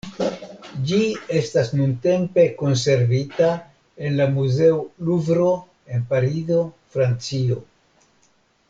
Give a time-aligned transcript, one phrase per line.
[0.91, 1.01] Ĝi
[1.39, 3.51] estas nuntempe konservita
[4.09, 4.81] en la Muzeo
[5.11, 5.47] Luvro
[5.95, 6.65] en Parizo,
[6.97, 7.61] Francio.